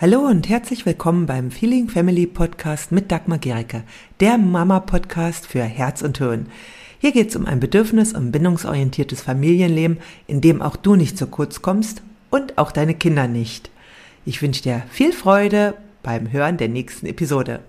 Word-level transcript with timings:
Hallo 0.00 0.20
und 0.20 0.48
herzlich 0.48 0.86
willkommen 0.86 1.26
beim 1.26 1.50
Feeling 1.50 1.90
Family 1.90 2.26
Podcast 2.26 2.90
mit 2.90 3.12
Dagmar 3.12 3.36
Gericke, 3.36 3.82
der 4.20 4.38
Mama-Podcast 4.38 5.46
für 5.46 5.62
Herz 5.62 6.00
und 6.00 6.16
Hirn. 6.16 6.46
Hier 7.00 7.12
geht 7.12 7.28
es 7.28 7.36
um 7.36 7.44
ein 7.44 7.60
bedürfnis- 7.60 8.14
und 8.14 8.32
bindungsorientiertes 8.32 9.20
Familienleben, 9.20 9.98
in 10.26 10.40
dem 10.40 10.62
auch 10.62 10.76
du 10.76 10.96
nicht 10.96 11.18
zu 11.18 11.26
kurz 11.26 11.60
kommst 11.60 12.00
und 12.30 12.56
auch 12.56 12.72
deine 12.72 12.94
Kinder 12.94 13.28
nicht. 13.28 13.70
Ich 14.24 14.40
wünsche 14.40 14.62
dir 14.62 14.84
viel 14.90 15.12
Freude 15.12 15.74
beim 16.02 16.32
Hören 16.32 16.56
der 16.56 16.70
nächsten 16.70 17.04
Episode. 17.04 17.60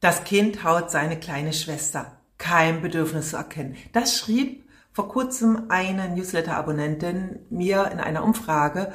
Das 0.00 0.24
Kind 0.24 0.64
haut 0.64 0.90
seine 0.90 1.20
kleine 1.20 1.52
Schwester. 1.52 2.16
Kein 2.36 2.82
Bedürfnis 2.82 3.30
zu 3.30 3.36
erkennen. 3.36 3.76
Das 3.92 4.18
schrieb 4.18 4.64
vor 4.92 5.06
kurzem 5.06 5.66
eine 5.68 6.08
Newsletter-Abonnentin 6.08 7.38
mir 7.48 7.92
in 7.92 8.00
einer 8.00 8.24
Umfrage 8.24 8.92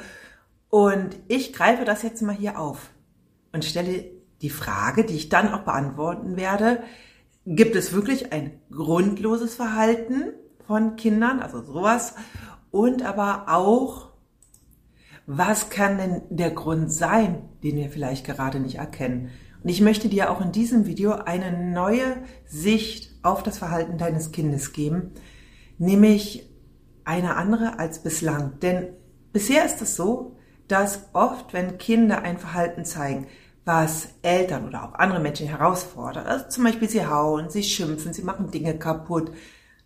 und 0.70 1.16
ich 1.28 1.52
greife 1.52 1.84
das 1.84 2.02
jetzt 2.02 2.22
mal 2.22 2.34
hier 2.34 2.58
auf 2.58 2.90
und 3.52 3.64
stelle 3.64 4.04
die 4.42 4.50
Frage, 4.50 5.04
die 5.04 5.16
ich 5.16 5.28
dann 5.28 5.52
auch 5.52 5.62
beantworten 5.62 6.36
werde. 6.36 6.82
Gibt 7.46 7.76
es 7.76 7.92
wirklich 7.92 8.32
ein 8.32 8.60
grundloses 8.70 9.54
Verhalten 9.54 10.32
von 10.66 10.96
Kindern, 10.96 11.40
also 11.40 11.62
sowas? 11.62 12.14
Und 12.70 13.02
aber 13.02 13.46
auch, 13.48 14.08
was 15.26 15.70
kann 15.70 15.98
denn 15.98 16.22
der 16.28 16.50
Grund 16.50 16.92
sein, 16.92 17.48
den 17.62 17.76
wir 17.76 17.88
vielleicht 17.88 18.26
gerade 18.26 18.60
nicht 18.60 18.76
erkennen? 18.76 19.30
Und 19.62 19.70
ich 19.70 19.80
möchte 19.80 20.08
dir 20.08 20.30
auch 20.30 20.40
in 20.40 20.52
diesem 20.52 20.86
Video 20.86 21.12
eine 21.12 21.72
neue 21.72 22.16
Sicht 22.46 23.18
auf 23.22 23.42
das 23.42 23.58
Verhalten 23.58 23.98
deines 23.98 24.30
Kindes 24.30 24.72
geben, 24.72 25.12
nämlich 25.78 26.48
eine 27.04 27.36
andere 27.36 27.78
als 27.78 28.02
bislang. 28.02 28.60
Denn 28.60 28.90
bisher 29.32 29.64
ist 29.64 29.82
es 29.82 29.96
so, 29.96 30.37
dass 30.68 31.08
oft, 31.12 31.52
wenn 31.52 31.78
Kinder 31.78 32.22
ein 32.22 32.38
Verhalten 32.38 32.84
zeigen, 32.84 33.26
was 33.64 34.08
Eltern 34.22 34.66
oder 34.66 34.84
auch 34.84 34.94
andere 34.94 35.20
Menschen 35.20 35.46
herausfordert, 35.46 36.26
also 36.26 36.48
zum 36.48 36.64
Beispiel 36.64 36.88
sie 36.88 37.06
hauen, 37.06 37.50
sie 37.50 37.62
schimpfen, 37.62 38.12
sie 38.12 38.22
machen 38.22 38.50
Dinge 38.50 38.78
kaputt, 38.78 39.30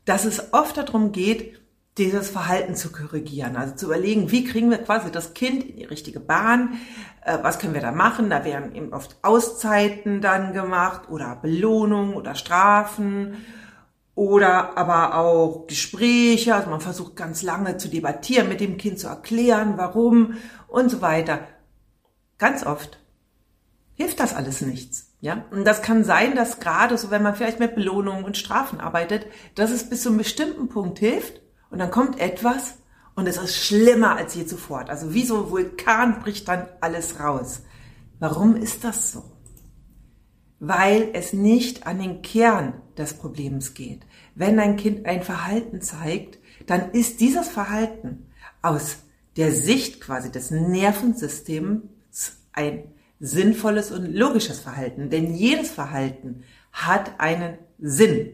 dass 0.05 0.25
es 0.25 0.53
oft 0.53 0.77
darum 0.77 1.13
geht, 1.13 1.61
dieses 1.99 2.31
Verhalten 2.31 2.75
zu 2.75 2.91
korrigieren, 2.91 3.57
also 3.57 3.75
zu 3.75 3.87
überlegen, 3.87 4.31
wie 4.31 4.45
kriegen 4.45 4.71
wir 4.71 4.79
quasi 4.79 5.11
das 5.11 5.35
Kind 5.35 5.65
in 5.65 5.77
die 5.77 5.85
richtige 5.85 6.21
Bahn, 6.21 6.79
äh, 7.25 7.39
was 7.43 7.59
können 7.59 7.75
wir 7.75 7.83
da 7.83 7.93
machen, 7.93 8.31
da 8.31 8.45
werden 8.45 8.75
eben 8.75 8.95
oft 8.95 9.17
Auszeiten 9.23 10.21
dann 10.21 10.55
gemacht 10.55 11.11
oder 11.11 11.37
Belohnungen 11.37 12.15
oder 12.15 12.35
Strafen 12.35 13.37
oder 14.15 14.77
aber 14.77 15.17
auch 15.17 15.67
Gespräche, 15.67 16.55
also 16.55 16.71
man 16.71 16.81
versucht 16.81 17.17
ganz 17.17 17.43
lange 17.43 17.79
zu 17.79 17.89
debattieren, 17.89 18.49
mit 18.49 18.61
dem 18.61 18.77
Kind 18.77 18.99
zu 18.99 19.09
erklären, 19.09 19.75
warum 19.77 20.35
und 20.69 20.91
so 20.91 21.01
weiter. 21.01 21.41
Ganz 22.39 22.65
oft 22.67 22.99
hilft 23.95 24.21
das 24.21 24.35
alles 24.35 24.61
nichts. 24.61 25.09
Ja, 25.21 25.45
und 25.53 25.65
das 25.65 25.83
kann 25.83 26.03
sein, 26.05 26.35
dass 26.35 26.59
gerade 26.59 26.99
so, 26.99 27.11
wenn 27.11 27.23
man 27.23 27.37
vielleicht 27.37 27.61
mit 27.61 27.77
Belohnungen 27.77 28.25
und 28.25 28.37
Strafen 28.37 28.81
arbeitet, 28.81 29.27
dass 29.55 29.71
es 29.71 29.89
bis 29.89 30.03
zu 30.03 30.09
einem 30.09 30.19
bestimmten 30.19 30.69
Punkt 30.69 30.99
hilft 30.99 31.41
und 31.71 31.79
dann 31.79 31.93
kommt 31.93 32.19
etwas 32.21 32.75
und 33.15 33.29
es 33.29 33.37
ist 33.37 33.57
schlimmer 33.57 34.17
als 34.17 34.35
je 34.35 34.47
zuvor. 34.47 34.89
Also 34.89 35.15
wie 35.15 35.25
so 35.25 35.45
ein 35.45 35.51
Vulkan 35.51 36.21
bricht 36.21 36.49
dann 36.49 36.67
alles 36.81 37.21
raus. 37.21 37.63
Warum 38.19 38.57
ist 38.57 38.83
das 38.85 39.13
so? 39.13 39.32
Weil 40.65 41.09
es 41.13 41.33
nicht 41.33 41.89
an 41.89 41.99
den 41.99 42.23
Kern 42.23 42.75
des 42.97 43.15
Problems 43.15 43.75
geht. 43.75 44.03
Wenn 44.37 44.61
ein 44.61 44.77
Kind 44.77 45.07
ein 45.07 45.25
Verhalten 45.25 45.81
zeigt, 45.81 46.39
dann 46.67 46.93
ist 46.93 47.21
dieses 47.21 47.49
Verhalten 47.49 48.27
aus 48.63 48.99
der 49.37 49.51
Sicht 49.51 50.01
quasi 50.01 50.31
des 50.31 50.53
Nervensystems 50.53 51.83
ein 52.53 52.85
sinnvolles 53.19 53.91
und 53.91 54.15
logisches 54.15 54.61
Verhalten. 54.61 55.11
Denn 55.11 55.35
jedes 55.35 55.71
Verhalten 55.71 56.45
hat 56.73 57.19
einen 57.19 57.59
Sinn. 57.81 58.31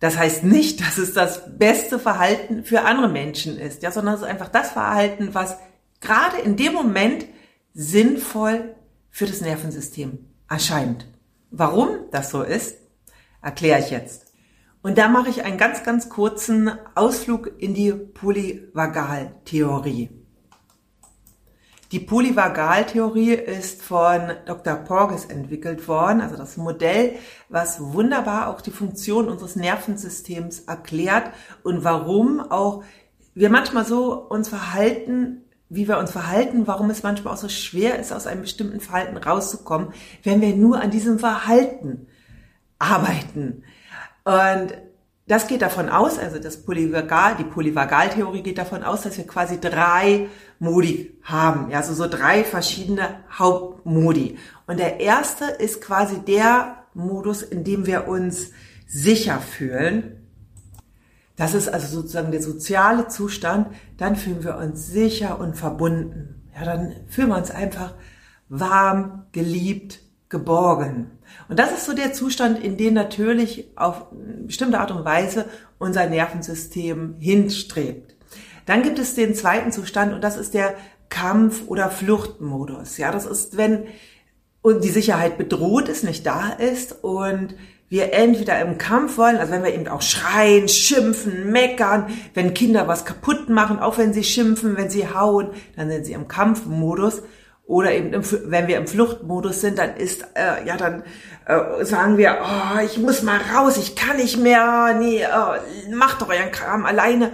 Das 0.00 0.16
heißt 0.18 0.42
nicht, 0.42 0.80
dass 0.80 0.98
es 0.98 1.12
das 1.12 1.56
beste 1.56 2.00
Verhalten 2.00 2.64
für 2.64 2.82
andere 2.82 3.08
Menschen 3.08 3.56
ist, 3.56 3.84
ja, 3.84 3.92
sondern 3.92 4.14
es 4.14 4.22
ist 4.22 4.26
einfach 4.26 4.48
das 4.48 4.72
Verhalten, 4.72 5.32
was 5.32 5.58
gerade 6.00 6.38
in 6.38 6.56
dem 6.56 6.72
Moment 6.72 7.24
sinnvoll 7.72 8.74
für 9.10 9.26
das 9.26 9.42
Nervensystem 9.42 10.26
erscheint. 10.48 11.06
Warum 11.50 11.88
das 12.10 12.30
so 12.30 12.42
ist, 12.42 12.78
erkläre 13.42 13.80
ich 13.80 13.90
jetzt. 13.90 14.32
Und 14.82 14.98
da 14.98 15.08
mache 15.08 15.28
ich 15.28 15.44
einen 15.44 15.58
ganz, 15.58 15.84
ganz 15.84 16.08
kurzen 16.08 16.70
Ausflug 16.94 17.52
in 17.58 17.74
die 17.74 17.92
Polyvagaltheorie. 17.92 20.08
Die 21.92 21.98
Polyvagaltheorie 21.98 23.34
ist 23.34 23.82
von 23.82 24.30
Dr. 24.46 24.76
Porges 24.76 25.24
entwickelt 25.24 25.88
worden, 25.88 26.20
also 26.20 26.36
das 26.36 26.56
Modell, 26.56 27.16
was 27.48 27.80
wunderbar 27.80 28.46
auch 28.48 28.60
die 28.60 28.70
Funktion 28.70 29.28
unseres 29.28 29.56
Nervensystems 29.56 30.60
erklärt 30.60 31.32
und 31.64 31.82
warum 31.82 32.40
auch 32.40 32.84
wir 33.34 33.50
manchmal 33.50 33.84
so 33.84 34.14
uns 34.14 34.48
verhalten, 34.48 35.49
wie 35.70 35.88
wir 35.88 35.98
uns 35.98 36.10
verhalten, 36.10 36.66
warum 36.66 36.90
es 36.90 37.02
manchmal 37.02 37.32
auch 37.32 37.38
so 37.38 37.48
schwer 37.48 37.98
ist, 37.98 38.12
aus 38.12 38.26
einem 38.26 38.42
bestimmten 38.42 38.80
Verhalten 38.80 39.16
rauszukommen, 39.16 39.94
wenn 40.24 40.40
wir 40.40 40.54
nur 40.54 40.80
an 40.80 40.90
diesem 40.90 41.18
Verhalten 41.18 42.08
arbeiten. 42.78 43.62
Und 44.24 44.74
das 45.28 45.46
geht 45.46 45.62
davon 45.62 45.88
aus, 45.88 46.18
also 46.18 46.40
das 46.40 46.64
Polyvagal, 46.64 47.36
die 47.36 47.44
Polyvagaltheorie 47.44 48.42
geht 48.42 48.58
davon 48.58 48.82
aus, 48.82 49.02
dass 49.02 49.16
wir 49.16 49.26
quasi 49.28 49.60
drei 49.60 50.26
Modi 50.58 51.16
haben, 51.22 51.70
ja, 51.70 51.78
also 51.78 51.94
so 51.94 52.08
drei 52.08 52.42
verschiedene 52.42 53.20
Hauptmodi. 53.38 54.38
Und 54.66 54.80
der 54.80 54.98
erste 54.98 55.44
ist 55.44 55.80
quasi 55.80 56.18
der 56.18 56.84
Modus, 56.94 57.42
in 57.42 57.62
dem 57.62 57.86
wir 57.86 58.08
uns 58.08 58.50
sicher 58.88 59.38
fühlen. 59.38 60.19
Das 61.40 61.54
ist 61.54 61.72
also 61.72 61.86
sozusagen 61.86 62.32
der 62.32 62.42
soziale 62.42 63.08
Zustand. 63.08 63.68
Dann 63.96 64.14
fühlen 64.14 64.44
wir 64.44 64.58
uns 64.58 64.88
sicher 64.88 65.40
und 65.40 65.56
verbunden. 65.56 66.42
Ja, 66.54 66.66
dann 66.66 66.94
fühlen 67.08 67.28
wir 67.28 67.38
uns 67.38 67.50
einfach 67.50 67.94
warm, 68.50 69.24
geliebt, 69.32 70.00
geborgen. 70.28 71.12
Und 71.48 71.58
das 71.58 71.72
ist 71.72 71.86
so 71.86 71.94
der 71.94 72.12
Zustand, 72.12 72.62
in 72.62 72.76
den 72.76 72.92
natürlich 72.92 73.70
auf 73.74 74.04
bestimmte 74.44 74.80
Art 74.80 74.90
und 74.90 75.06
Weise 75.06 75.46
unser 75.78 76.06
Nervensystem 76.10 77.14
hinstrebt. 77.18 78.16
Dann 78.66 78.82
gibt 78.82 78.98
es 78.98 79.14
den 79.14 79.34
zweiten 79.34 79.72
Zustand 79.72 80.12
und 80.12 80.22
das 80.22 80.36
ist 80.36 80.52
der 80.52 80.74
Kampf- 81.08 81.68
oder 81.68 81.88
Fluchtmodus. 81.88 82.98
Ja, 82.98 83.12
das 83.12 83.24
ist, 83.24 83.56
wenn 83.56 83.84
und 84.60 84.84
die 84.84 84.90
Sicherheit 84.90 85.38
bedroht 85.38 85.88
ist, 85.88 86.04
nicht 86.04 86.26
da 86.26 86.50
ist 86.50 87.02
und 87.02 87.54
wir 87.90 88.12
entweder 88.12 88.60
im 88.60 88.78
Kampf 88.78 89.18
wollen, 89.18 89.36
also 89.36 89.52
wenn 89.52 89.64
wir 89.64 89.74
eben 89.74 89.88
auch 89.88 90.00
schreien, 90.00 90.68
schimpfen, 90.68 91.50
meckern, 91.50 92.06
wenn 92.34 92.54
Kinder 92.54 92.86
was 92.86 93.04
kaputt 93.04 93.48
machen, 93.48 93.80
auch 93.80 93.98
wenn 93.98 94.12
sie 94.12 94.22
schimpfen, 94.22 94.76
wenn 94.76 94.88
sie 94.88 95.08
hauen, 95.12 95.48
dann 95.76 95.90
sind 95.90 96.06
sie 96.06 96.12
im 96.12 96.28
Kampfmodus 96.28 97.22
oder 97.66 97.92
eben 97.92 98.12
im, 98.12 98.22
wenn 98.46 98.68
wir 98.68 98.78
im 98.78 98.86
Fluchtmodus 98.86 99.60
sind, 99.60 99.78
dann 99.78 99.96
ist 99.96 100.24
äh, 100.34 100.64
ja 100.64 100.76
dann 100.76 101.02
äh, 101.46 101.84
sagen 101.84 102.16
wir, 102.16 102.38
oh, 102.40 102.78
ich 102.84 102.96
muss 102.98 103.22
mal 103.22 103.40
raus, 103.56 103.76
ich 103.76 103.96
kann 103.96 104.18
nicht 104.18 104.38
mehr, 104.38 104.96
nee, 104.96 105.22
äh, 105.22 105.92
macht 105.92 106.22
doch 106.22 106.28
euren 106.28 106.52
Kram 106.52 106.86
alleine. 106.86 107.32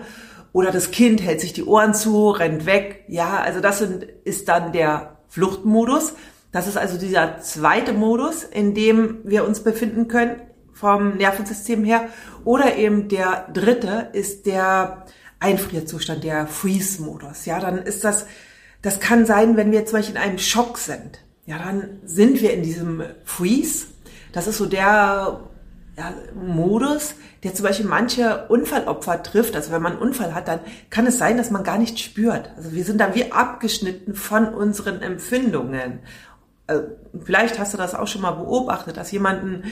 Oder 0.53 0.71
das 0.71 0.91
Kind 0.91 1.21
hält 1.21 1.43
sich 1.43 1.53
die 1.53 1.65
Ohren 1.65 1.93
zu, 1.93 2.31
rennt 2.31 2.65
weg. 2.65 3.05
Ja, 3.09 3.41
also 3.41 3.61
das 3.61 3.79
sind, 3.79 4.05
ist 4.25 4.49
dann 4.49 4.73
der 4.73 5.19
Fluchtmodus. 5.29 6.15
Das 6.51 6.67
ist 6.67 6.79
also 6.79 6.97
dieser 6.97 7.41
zweite 7.41 7.93
Modus, 7.93 8.43
in 8.43 8.73
dem 8.73 9.19
wir 9.25 9.47
uns 9.47 9.61
befinden 9.61 10.09
können 10.09 10.41
vom 10.77 11.17
Nervensystem 11.17 11.83
her. 11.85 12.09
Oder 12.45 12.77
eben 12.77 13.09
der 13.09 13.49
dritte 13.53 14.11
ist 14.13 14.47
der 14.47 15.07
Einfrierzustand, 15.41 16.23
der 16.23 16.47
Freeze-Modus. 16.47 17.47
Ja, 17.47 17.59
dann 17.59 17.79
ist 17.79 18.05
das 18.05 18.27
das 18.87 19.01
kann 19.01 19.27
sein, 19.27 19.57
wenn 19.57 19.73
wir 19.73 19.85
zum 19.85 19.99
Beispiel 19.99 20.15
in 20.15 20.23
einem 20.23 20.39
Schock 20.39 20.79
sind. 20.79 21.19
Ja, 21.45 21.59
dann 21.59 21.99
sind 22.05 22.41
wir 22.41 22.53
in 22.53 22.63
diesem 22.63 23.03
Freeze. 23.25 23.87
Das 24.33 24.47
ist 24.47 24.59
so 24.59 24.67
der 24.67 25.41
ja, 25.99 26.13
Modus, 26.35 27.17
der 27.43 27.53
zum 27.53 27.65
Beispiel 27.65 27.87
manche 27.87 28.47
Unfallopfer 28.47 29.25
trifft. 29.25 29.57
Also 29.57 29.73
wenn 29.73 29.83
man 29.83 29.95
einen 29.95 30.03
Unfall 30.03 30.37
hat, 30.37 30.47
dann 30.47 30.61
kann 30.89 31.05
es 31.07 31.19
sein, 31.19 31.37
dass 31.37 31.51
man 31.51 31.65
gar 31.65 31.79
nicht 31.79 31.99
spürt. 31.99 32.51
Also 32.57 32.75
wir 32.75 32.85
sind 32.85 33.01
dann 33.01 33.17
wie 33.17 33.33
abgeschnitten 33.33 34.15
von 34.15 34.55
unseren 34.55 35.03
Empfindungen. 35.03 35.99
Also 36.69 36.85
vielleicht 37.25 37.59
hast 37.59 37.75
du 37.75 37.79
das 37.79 37.97
auch 37.97 38.07
schon 38.07 38.23
mal 38.23 38.33
beobachtet, 38.33 38.97
dass 38.97 39.11
jemanden 39.11 39.65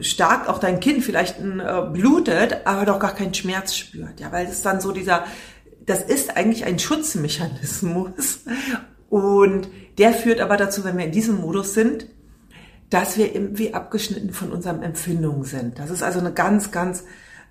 stark, 0.00 0.48
auch 0.48 0.58
dein 0.58 0.80
Kind 0.80 1.04
vielleicht 1.04 1.38
äh, 1.40 1.82
blutet, 1.92 2.66
aber 2.66 2.84
doch 2.84 2.98
gar 2.98 3.14
keinen 3.14 3.34
Schmerz 3.34 3.74
spürt. 3.74 4.20
Ja, 4.20 4.32
weil 4.32 4.46
es 4.46 4.62
dann 4.62 4.80
so 4.80 4.92
dieser 4.92 5.24
das 5.88 6.02
ist 6.02 6.36
eigentlich 6.36 6.64
ein 6.64 6.78
Schutzmechanismus 6.78 8.40
und 9.08 9.68
der 9.96 10.12
führt 10.12 10.40
aber 10.40 10.56
dazu, 10.56 10.84
wenn 10.84 10.98
wir 10.98 11.06
in 11.06 11.12
diesem 11.12 11.40
Modus 11.40 11.74
sind, 11.74 12.06
dass 12.90 13.16
wir 13.16 13.34
irgendwie 13.34 13.74
abgeschnitten 13.74 14.32
von 14.32 14.52
unseren 14.52 14.82
Empfindungen 14.82 15.44
sind. 15.44 15.78
Das 15.78 15.90
ist 15.90 16.02
also 16.02 16.20
eine 16.20 16.32
ganz, 16.32 16.70
ganz 16.70 17.04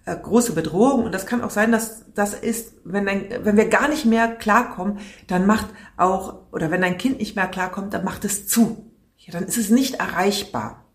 äh, 0.05 0.15
große 0.15 0.53
Bedrohung 0.53 1.03
und 1.03 1.11
das 1.13 1.25
kann 1.25 1.43
auch 1.43 1.49
sein, 1.49 1.71
dass 1.71 2.05
das 2.13 2.33
ist, 2.33 2.73
wenn 2.83 3.05
dein, 3.05 3.25
wenn 3.43 3.57
wir 3.57 3.69
gar 3.69 3.87
nicht 3.87 4.05
mehr 4.05 4.27
klarkommen, 4.27 4.99
dann 5.27 5.45
macht 5.45 5.67
auch 5.95 6.39
oder 6.51 6.71
wenn 6.71 6.81
dein 6.81 6.97
Kind 6.97 7.19
nicht 7.19 7.35
mehr 7.35 7.47
klarkommt, 7.47 7.93
dann 7.93 8.05
macht 8.05 8.23
es 8.25 8.47
zu. 8.47 8.91
Ja, 9.17 9.33
dann 9.33 9.45
ist 9.45 9.57
es 9.57 9.69
nicht 9.69 9.95
erreichbar. 9.95 10.86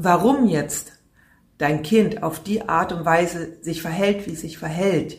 Warum 0.00 0.46
jetzt 0.46 0.92
dein 1.58 1.82
Kind 1.82 2.22
auf 2.22 2.40
die 2.40 2.68
Art 2.68 2.92
und 2.92 3.04
Weise 3.04 3.60
sich 3.62 3.82
verhält, 3.82 4.28
wie 4.28 4.32
es 4.32 4.42
sich 4.42 4.56
verhält, 4.56 5.18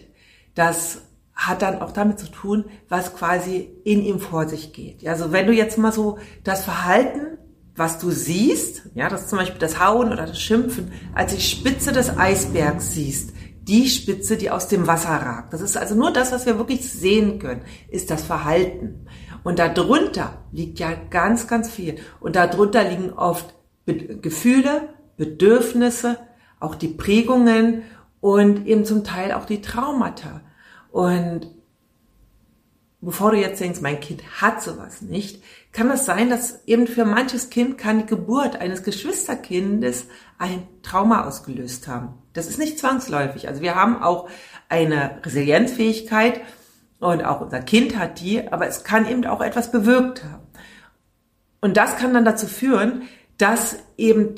das 0.56 1.02
hat 1.36 1.62
dann 1.62 1.82
auch 1.82 1.92
damit 1.92 2.18
zu 2.18 2.28
tun, 2.28 2.64
was 2.88 3.14
quasi 3.14 3.70
in 3.84 4.02
ihm 4.02 4.22
vor 4.22 4.48
sich 4.48 4.72
geht. 4.72 5.06
Also 5.06 5.34
wenn 5.34 5.48
du 5.48 5.54
jetzt 5.54 5.78
mal 5.78 5.92
so 5.92 6.18
das 6.46 6.64
Verhalten, 6.64 7.38
was 7.76 8.00
du 8.00 8.10
siehst, 8.10 8.84
ja, 8.96 9.10
das 9.10 9.28
zum 9.28 9.40
Beispiel 9.40 9.60
das 9.60 9.82
Hauen 9.82 10.14
oder 10.14 10.26
das 10.26 10.40
Schimpfen, 10.40 10.94
als 11.14 11.36
die 11.36 11.42
Spitze 11.42 11.92
des 11.92 12.18
Eisbergs 12.18 12.94
siehst, 12.94 13.34
die 13.62 13.90
Spitze, 13.90 14.38
die 14.38 14.50
aus 14.50 14.70
dem 14.70 14.88
Wasser 14.88 15.10
ragt. 15.10 15.52
Das 15.52 15.60
ist 15.60 15.76
also 15.76 15.94
nur 15.94 16.14
das, 16.14 16.32
was 16.32 16.46
wir 16.46 16.58
wirklich 16.58 16.90
sehen 16.90 17.40
können, 17.40 17.64
ist 17.90 18.12
das 18.12 18.24
Verhalten. 18.24 19.08
Und 19.44 19.60
darunter 19.60 20.46
liegt 20.54 20.80
ja 20.80 20.94
ganz, 21.10 21.48
ganz 21.48 21.70
viel. 21.70 21.98
Und 22.22 22.38
darunter 22.38 22.86
liegen 22.86 23.12
oft 23.12 23.59
Be 23.90 24.18
Gefühle, 24.18 24.90
Bedürfnisse, 25.18 26.18
auch 26.60 26.76
die 26.76 26.88
Prägungen 26.88 27.84
und 28.22 28.68
eben 28.68 28.86
zum 28.86 29.04
Teil 29.04 29.32
auch 29.32 29.46
die 29.46 29.62
Traumata. 29.62 30.42
Und 30.92 31.50
bevor 33.02 33.32
du 33.32 33.38
jetzt 33.38 33.62
denkst, 33.62 33.82
mein 33.82 34.00
Kind 34.00 34.42
hat 34.42 34.62
sowas 34.62 35.02
nicht, 35.02 35.44
kann 35.72 35.90
es 35.90 36.06
sein, 36.06 36.30
dass 36.30 36.64
eben 36.68 36.88
für 36.88 37.06
manches 37.06 37.50
Kind 37.50 37.78
kann 37.78 38.00
die 38.00 38.06
Geburt 38.06 38.58
eines 38.58 38.84
Geschwisterkindes 38.84 40.08
ein 40.38 40.68
Trauma 40.84 41.26
ausgelöst 41.26 41.88
haben. 41.88 42.14
Das 42.34 42.48
ist 42.48 42.60
nicht 42.60 42.80
zwangsläufig. 42.80 43.48
Also 43.48 43.62
wir 43.62 43.76
haben 43.76 44.02
auch 44.02 44.30
eine 44.68 45.20
Resilienzfähigkeit 45.24 46.42
und 47.00 47.24
auch 47.24 47.42
unser 47.42 47.62
Kind 47.62 47.98
hat 47.98 48.20
die, 48.20 48.52
aber 48.52 48.68
es 48.68 48.84
kann 48.84 49.08
eben 49.08 49.26
auch 49.26 49.42
etwas 49.42 49.72
bewirkt 49.72 50.24
haben. 50.24 50.44
Und 51.62 51.78
das 51.78 51.98
kann 51.98 52.14
dann 52.14 52.26
dazu 52.26 52.48
führen, 52.48 53.04
dass 53.40 53.78
eben 53.98 54.36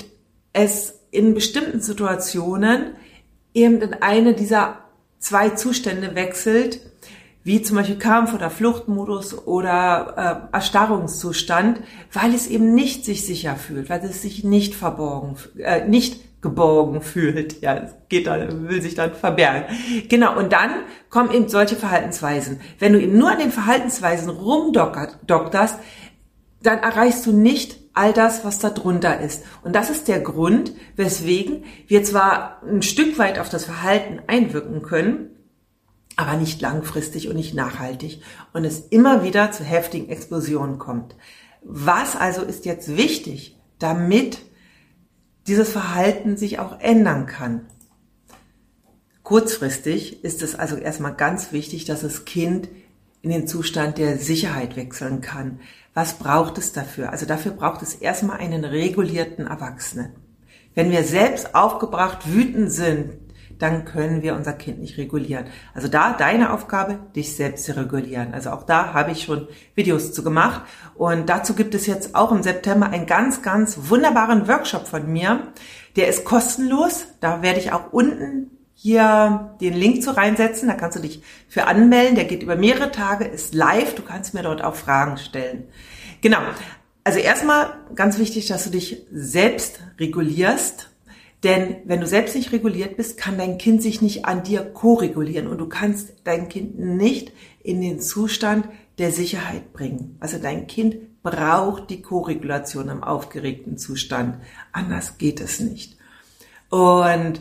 es 0.54 1.00
in 1.10 1.34
bestimmten 1.34 1.80
Situationen 1.80 2.94
eben 3.52 3.82
in 3.82 3.94
eine 3.94 4.32
dieser 4.32 4.78
zwei 5.18 5.50
Zustände 5.50 6.14
wechselt, 6.14 6.80
wie 7.44 7.60
zum 7.60 7.76
Beispiel 7.76 7.98
Kampf- 7.98 8.34
oder 8.34 8.50
Fluchtmodus 8.50 9.46
oder 9.46 10.48
äh, 10.52 10.56
Erstarrungszustand, 10.56 11.80
weil 12.12 12.34
es 12.34 12.46
eben 12.46 12.74
nicht 12.74 13.04
sich 13.04 13.26
sicher 13.26 13.56
fühlt, 13.56 13.90
weil 13.90 14.00
es 14.04 14.22
sich 14.22 14.44
nicht 14.44 14.74
verborgen, 14.74 15.36
äh, 15.58 15.86
nicht 15.86 16.40
geborgen 16.40 17.02
fühlt. 17.02 17.60
Ja, 17.60 17.76
es 17.76 17.94
geht 18.08 18.26
dann, 18.26 18.68
will 18.68 18.80
sich 18.80 18.94
dann 18.94 19.14
verbergen. 19.14 19.74
Genau, 20.08 20.38
und 20.38 20.52
dann 20.52 20.70
kommen 21.10 21.32
eben 21.32 21.48
solche 21.48 21.76
Verhaltensweisen. 21.76 22.60
Wenn 22.78 22.92
du 22.92 23.00
eben 23.00 23.18
nur 23.18 23.30
an 23.30 23.38
den 23.38 23.52
Verhaltensweisen 23.52 24.30
rumdokterst, 24.30 25.78
dann 26.62 26.78
erreichst 26.78 27.26
du 27.26 27.32
nicht 27.32 27.81
all 27.94 28.12
das, 28.12 28.44
was 28.44 28.58
da 28.58 28.70
drunter 28.70 29.20
ist. 29.20 29.42
Und 29.62 29.74
das 29.74 29.90
ist 29.90 30.08
der 30.08 30.20
Grund, 30.20 30.72
weswegen 30.96 31.64
wir 31.86 32.02
zwar 32.04 32.62
ein 32.62 32.82
Stück 32.82 33.18
weit 33.18 33.38
auf 33.38 33.48
das 33.48 33.64
Verhalten 33.64 34.20
einwirken 34.26 34.82
können, 34.82 35.30
aber 36.16 36.36
nicht 36.36 36.60
langfristig 36.60 37.28
und 37.28 37.36
nicht 37.36 37.54
nachhaltig 37.54 38.22
und 38.52 38.64
es 38.64 38.80
immer 38.80 39.24
wieder 39.24 39.50
zu 39.50 39.64
heftigen 39.64 40.08
Explosionen 40.08 40.78
kommt. 40.78 41.16
Was 41.62 42.16
also 42.16 42.42
ist 42.42 42.64
jetzt 42.64 42.96
wichtig, 42.96 43.56
damit 43.78 44.38
dieses 45.46 45.70
Verhalten 45.70 46.36
sich 46.36 46.58
auch 46.58 46.80
ändern 46.80 47.26
kann? 47.26 47.66
Kurzfristig 49.22 50.24
ist 50.24 50.42
es 50.42 50.54
also 50.54 50.76
erstmal 50.76 51.14
ganz 51.14 51.52
wichtig, 51.52 51.84
dass 51.84 52.00
das 52.00 52.24
Kind 52.24 52.68
in 53.22 53.30
den 53.30 53.46
Zustand 53.46 53.98
der 53.98 54.18
Sicherheit 54.18 54.76
wechseln 54.76 55.20
kann. 55.20 55.60
Was 55.94 56.14
braucht 56.14 56.58
es 56.58 56.72
dafür? 56.72 57.10
Also 57.10 57.26
dafür 57.26 57.52
braucht 57.52 57.82
es 57.82 57.94
erstmal 57.94 58.38
einen 58.38 58.64
regulierten 58.64 59.46
Erwachsenen. 59.46 60.14
Wenn 60.74 60.90
wir 60.90 61.04
selbst 61.04 61.54
aufgebracht 61.54 62.32
wütend 62.32 62.72
sind, 62.72 63.12
dann 63.58 63.84
können 63.84 64.22
wir 64.22 64.34
unser 64.34 64.54
Kind 64.54 64.80
nicht 64.80 64.96
regulieren. 64.96 65.44
Also 65.74 65.86
da 65.86 66.14
deine 66.14 66.52
Aufgabe, 66.52 66.98
dich 67.14 67.36
selbst 67.36 67.64
zu 67.64 67.76
regulieren. 67.76 68.34
Also 68.34 68.50
auch 68.50 68.64
da 68.64 68.92
habe 68.92 69.12
ich 69.12 69.22
schon 69.24 69.46
Videos 69.74 70.12
zu 70.12 70.24
gemacht 70.24 70.62
und 70.94 71.28
dazu 71.28 71.54
gibt 71.54 71.74
es 71.74 71.86
jetzt 71.86 72.14
auch 72.14 72.32
im 72.32 72.42
September 72.42 72.88
einen 72.88 73.06
ganz, 73.06 73.42
ganz 73.42 73.78
wunderbaren 73.88 74.48
Workshop 74.48 74.88
von 74.88 75.12
mir. 75.12 75.52
Der 75.94 76.08
ist 76.08 76.24
kostenlos. 76.24 77.06
Da 77.20 77.42
werde 77.42 77.60
ich 77.60 77.70
auch 77.72 77.92
unten 77.92 78.50
hier 78.82 79.54
den 79.60 79.74
Link 79.74 80.02
zu 80.02 80.16
reinsetzen. 80.16 80.68
Da 80.68 80.74
kannst 80.74 80.98
du 80.98 81.02
dich 81.02 81.22
für 81.48 81.66
anmelden. 81.66 82.16
Der 82.16 82.24
geht 82.24 82.42
über 82.42 82.56
mehrere 82.56 82.90
Tage, 82.90 83.24
ist 83.24 83.54
live. 83.54 83.94
Du 83.94 84.02
kannst 84.02 84.34
mir 84.34 84.42
dort 84.42 84.64
auch 84.64 84.74
Fragen 84.74 85.18
stellen. 85.18 85.68
Genau. 86.20 86.40
Also 87.04 87.20
erstmal 87.20 87.74
ganz 87.94 88.18
wichtig, 88.18 88.48
dass 88.48 88.64
du 88.64 88.70
dich 88.70 89.06
selbst 89.12 89.80
regulierst. 90.00 90.90
Denn 91.44 91.76
wenn 91.84 92.00
du 92.00 92.06
selbst 92.06 92.34
nicht 92.34 92.52
reguliert 92.52 92.96
bist, 92.96 93.18
kann 93.18 93.38
dein 93.38 93.56
Kind 93.56 93.82
sich 93.82 94.02
nicht 94.02 94.24
an 94.24 94.42
dir 94.42 94.64
ko-regulieren 94.64 95.46
und 95.46 95.58
du 95.58 95.68
kannst 95.68 96.14
dein 96.24 96.48
Kind 96.48 96.78
nicht 96.78 97.32
in 97.62 97.80
den 97.80 98.00
Zustand 98.00 98.68
der 98.98 99.12
Sicherheit 99.12 99.72
bringen. 99.72 100.16
Also 100.18 100.38
dein 100.38 100.66
Kind 100.66 101.22
braucht 101.22 101.90
die 101.90 102.02
Ko-Regulation 102.02 102.88
im 102.88 103.04
aufgeregten 103.04 103.78
Zustand. 103.78 104.38
Anders 104.72 105.18
geht 105.18 105.40
es 105.40 105.60
nicht. 105.60 105.96
Und 106.68 107.40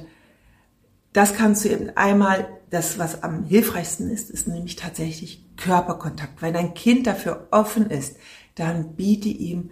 das 1.14 1.34
kannst 1.34 1.66
du 1.66 1.70
eben 1.70 1.90
einmal, 1.96 2.48
das 2.70 2.98
was 2.98 3.24
am 3.24 3.44
hilfreichsten 3.44 4.10
ist, 4.10 4.30
ist 4.30 4.48
nämlich 4.48 4.76
tatsächlich 4.78 5.46
Körperkontakt. 5.58 6.42
Wenn 6.42 6.54
dein 6.54 6.74
Kind 6.74 7.06
dafür 7.06 7.48
offen 7.52 7.90
ist, 7.90 8.16
dann 8.56 8.96
biete 8.96 9.30
ihm 9.30 9.72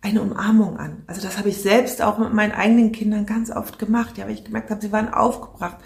eine 0.00 0.22
Umarmung 0.22 0.78
an. 0.78 1.02
Also 1.06 1.20
das 1.20 1.36
habe 1.36 1.50
ich 1.50 1.58
selbst 1.58 2.00
auch 2.00 2.18
mit 2.18 2.32
meinen 2.32 2.52
eigenen 2.52 2.92
Kindern 2.92 3.26
ganz 3.26 3.50
oft 3.50 3.78
gemacht, 3.78 4.16
ja, 4.16 4.24
weil 4.24 4.32
ich 4.32 4.44
gemerkt 4.44 4.70
habe, 4.70 4.80
sie 4.80 4.92
waren 4.92 5.12
aufgebracht. 5.12 5.76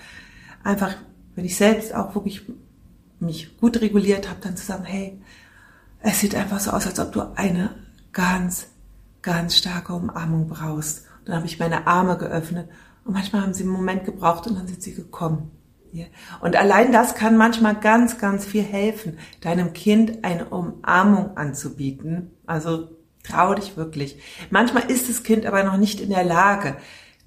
Einfach, 0.63 0.95
wenn 1.35 1.45
ich 1.45 1.57
selbst 1.57 1.95
auch 1.95 2.15
wirklich 2.15 2.43
mich 3.19 3.57
gut 3.59 3.81
reguliert 3.81 4.29
habe, 4.29 4.41
dann 4.41 4.57
zu 4.57 4.65
sagen, 4.65 4.85
hey, 4.85 5.21
es 6.01 6.21
sieht 6.21 6.35
einfach 6.37 6.61
so 6.61 6.71
aus, 6.71 6.87
als 6.87 7.01
ob 7.01 7.13
du 7.13 7.23
eine 7.35 7.71
ganz, 8.13 8.69
ganz 9.23 9.57
starke 9.57 9.95
Umarmung 9.95 10.49
brauchst. 10.49 11.07
Und 11.21 11.29
dann 11.29 11.37
habe 11.37 11.47
ich 11.47 11.59
meine 11.59 11.87
Arme 11.89 12.17
geöffnet 12.17 12.69
und 13.05 13.13
manchmal 13.13 13.43
haben 13.43 13.55
sie 13.55 13.65
einen 13.65 13.73
Moment 13.73 14.05
gebraucht 14.05 14.47
und 14.47 14.57
dann 14.57 14.67
sind 14.67 14.83
sie 14.83 14.95
gekommen. 14.95 15.51
Und 16.41 16.57
allein 16.57 16.91
das 16.91 17.15
kann 17.15 17.37
manchmal 17.37 17.77
ganz, 17.77 18.19
ganz 18.19 18.45
viel 18.45 18.63
helfen, 18.63 19.19
deinem 19.41 19.73
Kind 19.73 20.25
eine 20.25 20.47
Umarmung 20.47 21.37
anzubieten. 21.37 22.33
Also 22.47 22.89
trau 23.23 23.55
dich 23.55 23.77
wirklich. 23.77 24.19
Manchmal 24.51 24.91
ist 24.91 25.09
das 25.09 25.23
Kind 25.23 25.47
aber 25.47 25.63
noch 25.63 25.77
nicht 25.77 26.01
in 26.01 26.11
der 26.11 26.25
Lage. 26.25 26.77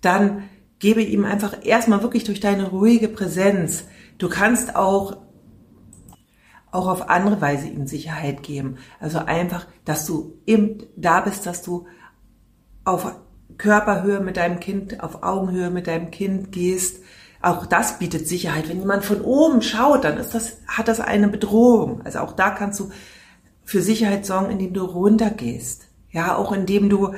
Dann 0.01 0.43
gebe 0.79 1.01
ihm 1.01 1.23
einfach 1.23 1.65
erstmal 1.65 2.01
wirklich 2.01 2.25
durch 2.25 2.41
deine 2.41 2.69
ruhige 2.69 3.07
Präsenz. 3.07 3.85
Du 4.17 4.27
kannst 4.27 4.75
auch 4.75 5.17
auch 6.69 6.87
auf 6.87 7.09
andere 7.09 7.39
Weise 7.39 7.67
ihm 7.69 7.87
Sicherheit 7.87 8.43
geben. 8.43 8.77
Also 8.99 9.19
einfach, 9.19 9.65
dass 9.85 10.05
du 10.05 10.37
eben 10.45 10.83
da 10.97 11.21
bist, 11.21 11.45
dass 11.45 11.63
du 11.63 11.87
auf 12.83 13.15
Körperhöhe 13.57 14.19
mit 14.19 14.37
deinem 14.37 14.59
Kind, 14.59 15.01
auf 15.01 15.23
Augenhöhe 15.23 15.69
mit 15.69 15.87
deinem 15.87 16.11
Kind 16.11 16.51
gehst. 16.51 17.01
Auch 17.41 17.65
das 17.65 17.99
bietet 17.99 18.27
Sicherheit. 18.27 18.69
Wenn 18.69 18.79
jemand 18.79 19.05
von 19.05 19.21
oben 19.21 19.61
schaut, 19.61 20.03
dann 20.03 20.17
ist 20.17 20.33
das, 20.33 20.57
hat 20.67 20.87
das 20.87 20.99
eine 20.99 21.27
Bedrohung. 21.27 22.01
Also 22.03 22.19
auch 22.19 22.33
da 22.33 22.49
kannst 22.51 22.79
du 22.79 22.89
für 23.63 23.81
Sicherheit 23.81 24.25
sorgen, 24.25 24.51
indem 24.51 24.73
du 24.73 24.83
runtergehst. 24.83 25.87
Ja, 26.09 26.35
auch 26.35 26.51
indem 26.51 26.89
du 26.89 27.13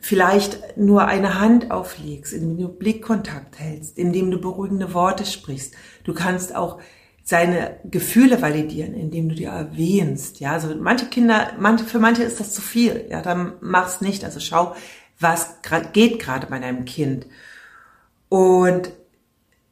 vielleicht 0.00 0.76
nur 0.76 1.06
eine 1.06 1.40
Hand 1.40 1.70
auflegst, 1.70 2.32
indem 2.32 2.56
du 2.56 2.68
Blickkontakt 2.68 3.58
hältst, 3.58 3.98
indem 3.98 4.30
du 4.30 4.40
beruhigende 4.40 4.94
Worte 4.94 5.26
sprichst. 5.26 5.74
Du 6.04 6.14
kannst 6.14 6.54
auch 6.54 6.78
seine 7.24 7.78
Gefühle 7.84 8.40
validieren, 8.40 8.94
indem 8.94 9.28
du 9.28 9.34
dir 9.34 9.50
erwähnst. 9.50 10.40
Ja, 10.40 10.52
also 10.52 10.74
manche 10.74 11.06
Kinder, 11.06 11.48
manche, 11.58 11.84
für 11.84 11.98
manche 11.98 12.22
ist 12.22 12.40
das 12.40 12.54
zu 12.54 12.62
viel. 12.62 13.04
Ja, 13.10 13.20
dann 13.20 13.54
mach's 13.60 14.00
nicht. 14.00 14.24
Also 14.24 14.40
schau, 14.40 14.74
was 15.18 15.56
geht 15.92 16.20
gerade 16.20 16.46
bei 16.46 16.58
deinem 16.58 16.84
Kind. 16.84 17.26
Und 18.28 18.90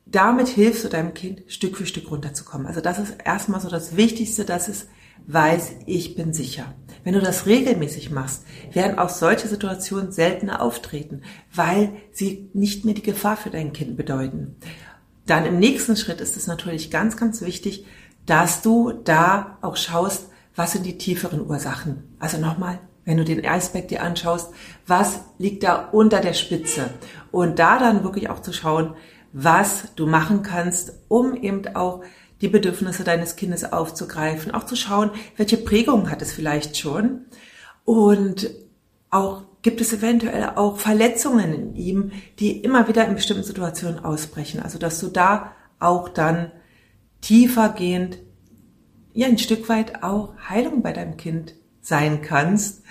damit 0.06 0.48
hilfst 0.48 0.84
du 0.84 0.88
deinem 0.88 1.14
Kind 1.14 1.42
Stück 1.48 1.76
für 1.76 1.86
Stück 1.86 2.10
runterzukommen. 2.10 2.66
Also 2.66 2.80
das 2.80 2.98
ist 2.98 3.16
erstmal 3.24 3.60
so 3.60 3.68
das 3.68 3.96
Wichtigste, 3.96 4.44
dass 4.44 4.68
es 4.68 4.86
weiß, 5.26 5.72
ich 5.86 6.14
bin 6.14 6.32
sicher. 6.32 6.74
Wenn 7.02 7.14
du 7.14 7.20
das 7.20 7.46
regelmäßig 7.46 8.10
machst, 8.10 8.44
werden 8.72 8.98
auch 8.98 9.08
solche 9.08 9.48
Situationen 9.48 10.12
seltener 10.12 10.62
auftreten, 10.62 11.22
weil 11.52 11.92
sie 12.12 12.50
nicht 12.52 12.84
mehr 12.84 12.94
die 12.94 13.02
Gefahr 13.02 13.36
für 13.36 13.50
dein 13.50 13.72
Kind 13.72 13.96
bedeuten. 13.96 14.56
Dann 15.26 15.44
im 15.44 15.58
nächsten 15.58 15.96
Schritt 15.96 16.20
ist 16.20 16.36
es 16.36 16.46
natürlich 16.46 16.90
ganz, 16.90 17.16
ganz 17.16 17.42
wichtig, 17.42 17.86
dass 18.26 18.62
du 18.62 18.92
da 18.92 19.58
auch 19.60 19.76
schaust, 19.76 20.28
was 20.54 20.72
sind 20.72 20.86
die 20.86 20.98
tieferen 20.98 21.46
Ursachen. 21.46 22.04
Also 22.18 22.38
nochmal, 22.38 22.78
wenn 23.06 23.16
du 23.16 23.24
den 23.24 23.46
Eisberg 23.46 23.88
dir 23.88 24.02
anschaust, 24.02 24.52
was 24.86 25.20
liegt 25.38 25.62
da 25.62 25.88
unter 25.92 26.20
der 26.20 26.34
Spitze? 26.34 26.90
Und 27.30 27.58
da 27.58 27.78
dann 27.78 28.04
wirklich 28.04 28.28
auch 28.28 28.40
zu 28.40 28.52
schauen, 28.52 28.94
was 29.32 29.94
du 29.94 30.06
machen 30.06 30.42
kannst, 30.42 30.92
um 31.08 31.34
eben 31.34 31.74
auch 31.74 32.02
die 32.42 32.48
Bedürfnisse 32.48 33.04
deines 33.04 33.36
Kindes 33.36 33.72
aufzugreifen, 33.72 34.52
auch 34.52 34.64
zu 34.64 34.76
schauen, 34.76 35.10
welche 35.36 35.56
Prägung 35.56 36.10
hat 36.10 36.20
es 36.20 36.32
vielleicht 36.32 36.76
schon 36.76 37.26
und 37.84 38.50
auch 39.10 39.44
gibt 39.62 39.80
es 39.80 39.92
eventuell 39.92 40.52
auch 40.56 40.76
Verletzungen 40.76 41.54
in 41.54 41.76
ihm, 41.76 42.12
die 42.38 42.58
immer 42.58 42.88
wieder 42.88 43.06
in 43.06 43.14
bestimmten 43.14 43.44
Situationen 43.44 44.04
ausbrechen. 44.04 44.60
Also 44.60 44.78
dass 44.78 45.00
du 45.00 45.08
da 45.08 45.52
auch 45.78 46.08
dann 46.08 46.52
tiefergehend, 47.20 48.18
ja 49.12 49.26
ein 49.26 49.38
Stück 49.38 49.68
weit 49.68 50.02
auch 50.02 50.34
Heilung 50.48 50.82
bei 50.82 50.92
deinem 50.92 51.16
Kind 51.16 51.54
sein 51.86 52.22
kannst. 52.22 52.82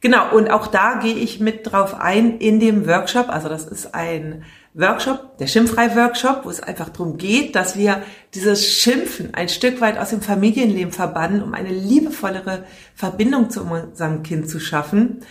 Genau, 0.00 0.34
und 0.34 0.50
auch 0.50 0.68
da 0.68 1.00
gehe 1.00 1.16
ich 1.16 1.40
mit 1.40 1.72
drauf 1.72 1.94
ein 1.98 2.38
in 2.38 2.60
dem 2.60 2.86
Workshop. 2.86 3.28
Also 3.28 3.48
das 3.48 3.64
ist 3.64 3.94
ein 3.94 4.44
Workshop, 4.74 5.38
der 5.38 5.46
Schimpfrei-Workshop, 5.46 6.44
wo 6.44 6.50
es 6.50 6.62
einfach 6.62 6.90
darum 6.90 7.16
geht, 7.16 7.56
dass 7.56 7.76
wir 7.76 8.02
dieses 8.34 8.68
Schimpfen 8.68 9.32
ein 9.34 9.48
Stück 9.48 9.80
weit 9.80 9.98
aus 9.98 10.10
dem 10.10 10.20
Familienleben 10.20 10.92
verbannen, 10.92 11.42
um 11.42 11.54
eine 11.54 11.70
liebevollere 11.70 12.64
Verbindung 12.94 13.48
zu 13.48 13.62
unserem 13.62 14.22
Kind 14.22 14.50
zu 14.50 14.60
schaffen. 14.60 15.22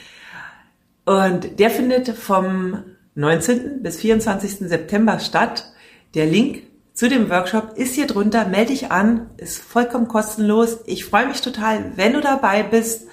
Und 1.06 1.60
der 1.60 1.70
findet 1.70 2.10
vom 2.10 2.84
19. 3.14 3.84
bis 3.84 3.98
24. 3.98 4.68
September 4.68 5.20
statt. 5.20 5.72
Der 6.16 6.26
Link 6.26 6.64
zu 6.96 7.10
dem 7.10 7.30
Workshop 7.30 7.74
ist 7.76 7.94
hier 7.94 8.08
drunter. 8.08 8.48
Melde 8.48 8.72
dich 8.72 8.92
an, 8.92 9.30
ist 9.38 9.60
vollkommen 9.60 10.08
kostenlos. 10.08 10.80
Ich 10.86 11.06
freue 11.06 11.28
mich 11.28 11.42
total, 11.42 11.92
wenn 11.98 12.14
du 12.14 12.22
dabei 12.22 12.64
bist 12.64 13.08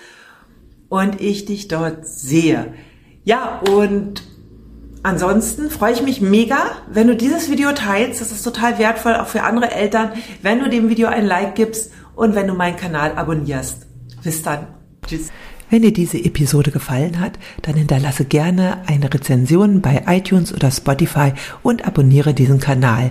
und 0.89 1.21
ich 1.21 1.45
dich 1.45 1.69
dort 1.69 2.07
sehe. 2.07 2.73
Ja, 3.25 3.61
und 3.69 4.23
Ansonsten 5.05 5.69
freue 5.69 5.95
ich 5.95 6.03
mich 6.03 6.21
mega, 6.21 6.59
wenn 6.89 7.09
du 7.09 7.17
dieses 7.17 7.51
Video 7.51 7.73
teilst. 7.73 8.21
Das 8.21 8.31
ist 8.31 8.45
total 8.45 8.79
wertvoll, 8.79 9.17
auch 9.17 9.27
für 9.27 9.43
andere 9.43 9.73
Eltern, 9.73 10.13
wenn 10.43 10.61
du 10.61 10.71
dem 10.71 10.89
Video 10.89 11.09
ein 11.09 11.27
Like 11.27 11.57
gibst 11.57 11.91
und 12.15 12.37
wenn 12.37 12.47
du 12.47 12.55
meinen 12.55 12.77
Kanal 12.77 13.13
abonnierst. 13.17 13.87
Bis 14.23 14.43
dann. 14.43 14.69
Tschüss. 15.05 15.31
Wenn 15.71 15.83
dir 15.83 15.93
diese 15.93 16.19
Episode 16.19 16.71
gefallen 16.71 17.19
hat, 17.19 17.33
dann 17.63 17.75
hinterlasse 17.75 18.27
gerne 18.27 18.83
eine 18.87 19.13
Rezension 19.13 19.81
bei 19.81 20.05
iTunes 20.07 20.55
oder 20.55 20.71
Spotify 20.71 21.33
und 21.65 21.85
abonniere 21.85 22.33
diesen 22.33 22.61
Kanal. 22.61 23.11